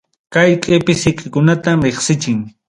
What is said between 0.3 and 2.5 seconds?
Kay qipi siqikunatam riqsinchik.